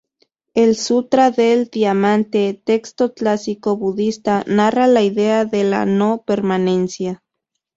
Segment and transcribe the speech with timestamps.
[0.55, 7.21] El "Sutra del Diamante", texto clásico Budista, narra la idea de la no-permanencia.